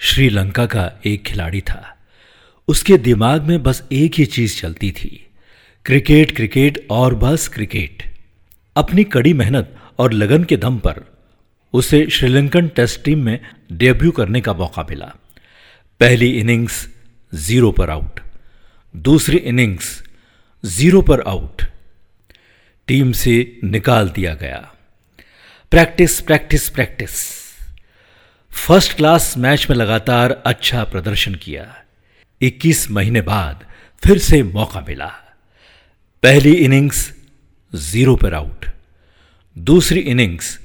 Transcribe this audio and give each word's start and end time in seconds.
श्रीलंका 0.00 0.66
का 0.66 0.90
एक 1.06 1.22
खिलाड़ी 1.22 1.60
था। 1.60 1.96
उसके 2.68 2.96
दिमाग 2.98 3.42
में 3.42 3.62
बस 3.62 3.82
एक 3.92 4.14
ही 4.14 4.24
चीज़ 4.26 4.60
चलती 4.60 4.90
थी, 4.90 5.26
क्रिकेट 5.86 6.34
क्रिकेट 6.36 6.86
और 6.90 7.14
बस 7.14 7.48
क्रिकेट। 7.48 8.02
अपनी 8.76 9.04
कड़ी 9.04 9.32
मेहनत 9.32 9.74
और 9.98 10.12
लगन 10.12 10.44
के 10.44 10.56
दम 10.56 10.78
पर 10.78 11.04
उसे 11.74 12.06
श्रीलंकन 12.10 12.68
टेस्ट 12.68 13.02
टीम 13.04 13.24
में 13.24 13.38
डेब्यू 13.72 14.10
करने 14.10 14.40
का 14.40 14.52
मौका 14.52 14.86
मिला। 14.90 15.12
पहली 16.00 16.30
इनिंग्स 16.30 16.86
ज़ीरो 17.32 17.70
पर 17.72 17.90
आउट, 17.90 18.20
दूसरी 18.94 19.36
इनिंग्स 19.36 20.02
ज़ीरो 20.64 21.02
पर 21.02 21.20
आउट। 21.20 21.62
टीम 22.88 23.12
से 23.12 23.58
निकाल 23.64 24.08
दिया 24.08 24.34
गया। 24.34 24.58
Practice 25.72 26.20
practice 26.20 26.68
practice. 26.68 27.47
First 28.66 28.92
class 28.96 29.34
match 29.38 29.66
में 29.70 29.76
लगातार 29.76 30.30
अच्छा 30.46 30.82
प्रदर्शन 30.84 31.34
किया। 31.34 31.64
21 32.40 32.90
महीने 32.90 33.20
बाद 33.20 33.64
फिर 34.02 34.18
से 34.18 34.42
मौका 34.42 34.80
मिला। 34.80 35.06
पहली 36.22 36.52
इनिंग्स 36.52 37.00
ज़ीरो 37.72 38.16
पर 38.16 38.34
आउट। 38.34 38.66
दूसरी 39.56 40.00
इनिंग्स 40.00 40.58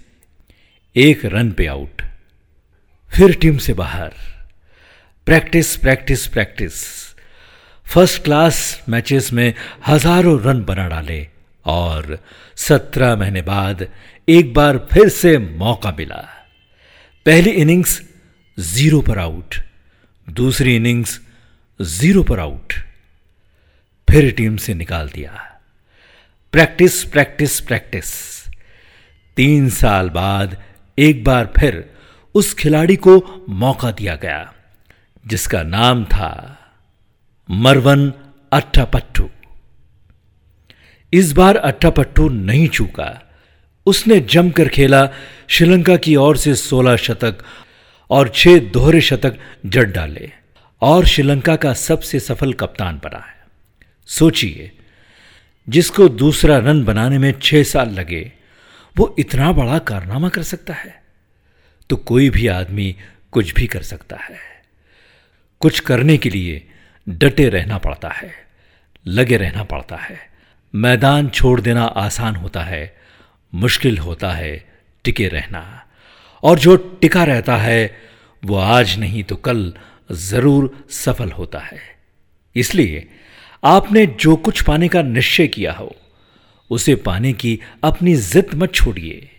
एक 0.95 1.26
रन 1.26 1.52
पे 1.52 1.68
आउट। 1.68 2.02
फिर 3.12 3.35
टीम 3.35 3.58
से 3.58 3.73
बाहर। 3.73 4.13
Practice 5.27 5.76
practice 5.77 6.27
practice. 6.27 6.84
First 7.88 8.23
class 8.23 8.84
matches 8.90 9.34
में 9.34 9.54
हज़ारों 9.88 10.40
रन 10.41 10.63
बना 10.63 10.88
डाले 10.88 11.27
और 11.66 12.18
सत्रह 12.68 13.16
महीने 13.16 13.41
बाद 13.41 13.88
एक 14.27 14.54
बार 14.54 14.88
फिर 14.94 15.10
से 15.10 15.38
मौका 15.38 15.96
मिला। 15.99 16.23
पहली 17.26 17.50
इनिंग्स 17.50 18.02
ज़ीरो 18.59 19.02
पर 19.02 19.20
आउट, 19.20 19.55
दूसरी 20.30 20.76
इनिंग्स 20.76 21.22
ज़ीरो 21.82 22.23
पर 22.23 22.40
आउट। 22.40 22.74
फिर 24.10 24.32
टीम 24.32 24.57
से 24.57 24.74
निकाल 24.74 25.10
दिया। 25.10 25.60
Practice 26.51 27.04
practice 27.04 27.60
practice. 27.60 28.12
तीन 29.38 29.70
साल 29.70 30.10
बाद 30.10 30.63
एक 30.98 31.24
बार 31.24 31.54
फिर 31.60 31.98
उस 32.35 32.54
खिलाड़ी 32.54 32.96
को 32.96 33.46
मौका 33.49 33.91
दिया 33.91 34.16
गया, 34.16 34.54
जिसका 35.27 35.63
नाम 35.63 36.05
था 36.05 36.60
मरवन 37.49 38.13
अट्ठापट्टू। 38.54 39.29
इस 41.13 41.32
बार 41.32 41.55
अट्ठापट्टू 41.55 42.29
नहीं 42.29 42.68
चूका। 42.68 43.23
उसने 43.85 44.20
जमकर 44.20 44.67
खेला 44.67 45.09
श्रीलंका 45.48 45.98
की 45.98 46.15
ओर 46.15 46.37
से 46.37 46.55
16 46.55 46.95
शतक 46.95 47.37
और 48.09 48.29
छह 48.29 48.59
दोहरे 48.59 49.01
शतक 49.01 49.39
जड़ 49.65 49.85
डाले 49.85 50.31
और 50.81 51.05
श्रीलंका 51.05 51.55
का 51.55 51.73
सबसे 51.73 52.20
सफल 52.20 52.54
कप्तान 52.54 53.01
बना 53.04 53.17
है। 53.17 53.43
सोचिए, 54.05 54.71
जिसको 55.70 56.09
दूसरा 56.09 56.57
रन 56.57 56.84
बनाने 56.84 57.17
में 57.17 57.34
छह 57.41 57.63
साल 57.63 57.89
लगे, 57.89 58.34
वो 58.98 59.15
इतना 59.20 59.51
बड़ा 59.51 59.79
कारनामा 59.79 60.29
कर 60.29 60.43
सकता 60.43 60.73
है? 60.73 61.04
तो 61.89 61.95
कोई 61.95 62.29
भी 62.29 62.48
आदमी 62.48 62.95
कुछ 63.31 63.54
भी 63.54 63.67
कर 63.67 63.81
सकता 63.81 64.16
है। 64.16 64.38
कुछ 65.59 65.79
करने 65.79 66.17
के 66.17 66.29
लिए 66.29 66.67
डटे 67.09 67.50
रहना 67.50 67.78
पड़ता 67.78 68.09
है, 68.09 68.31
लगे 69.07 69.38
रहना 69.38 69.63
पड़ता 69.63 69.95
है। 69.95 70.19
मैदान 70.75 71.29
छोड़ 71.29 71.61
देना 71.61 71.84
आसान 71.84 72.35
होता 72.35 72.61
है 72.61 72.97
मुश्किल 73.56 73.97
होता 73.97 74.31
है 74.31 74.69
टिके 75.03 75.28
रहना। 75.28 75.85
और 76.44 76.59
जो 76.59 76.75
टिका 76.75 77.23
रहता 77.23 77.57
है, 77.57 77.97
वो 78.45 78.56
आज 78.56 79.00
नहीं 79.00 79.23
तो 79.23 79.35
कल 79.35 79.73
ज़रूर 80.12 80.88
सफल 80.90 81.31
होता 81.31 81.59
है। 81.59 81.79
इसलिए 82.56 83.09
आपने 83.63 84.06
जो 84.06 84.35
कुछ 84.35 84.62
पाने 84.62 84.88
का 84.88 85.01
निश्चय 85.01 85.47
किया 85.47 85.73
हो, 85.73 85.95
उसे 86.69 86.95
पाने 86.95 87.33
की 87.33 87.59
अपनी 87.83 88.16
जिद 88.16 88.50
मत 88.53 88.73
छोड़िए। 88.73 89.29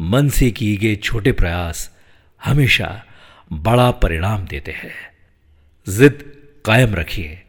मन 0.00 0.28
से 0.28 0.50
किए 0.50 0.76
गए 0.76 0.96
छोटे 0.96 1.32
प्रयास 1.32 1.96
हमेशा 2.44 3.04
बड़ा 3.52 3.90
परिणाम 3.90 4.46
देते 4.46 4.72
हैं। 4.72 4.94
जिद 5.88 6.32
कायम 6.64 6.94
रखिए। 6.94 7.42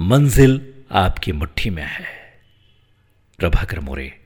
मंजिल 0.00 0.74
आपकी 0.92 1.32
मुट्ठी 1.32 1.70
में 1.70 1.82
है। 1.82 2.06
प्रभाकर 3.38 3.80
मोरे 3.80 4.20